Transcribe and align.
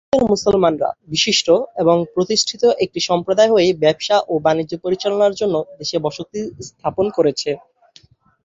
দক্ষিণ 0.03 0.13
এশিয়ার 0.13 0.31
মুসলমানরা, 0.33 0.89
বিশিষ্ট 1.07 1.47
এবং 1.81 1.97
প্রতিষ্ঠিত 2.13 2.63
একটি 2.83 2.99
সম্প্রদায় 3.09 3.51
হয়ে 3.53 3.69
ব্যবসা 3.83 4.17
ও 4.27 4.43
বাণিজ্য 4.45 4.73
পরিচালনার 4.83 5.33
জন্য 5.39 5.55
দেশে 5.79 5.97
বসতি 6.05 6.39
স্থাপন 6.67 7.05
করেছে। 7.17 7.49